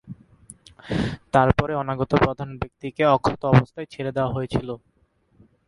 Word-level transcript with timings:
তারপরে 1.33 1.73
অনাগত 1.75 2.11
প্রধান 2.23 2.49
ব্যক্তিকে 2.61 3.03
অক্ষত 3.15 3.41
অবস্থায় 3.53 3.87
ছেড়ে 3.93 4.11
দেওয়া 4.11 4.33
হয়েছিল। 4.35 4.69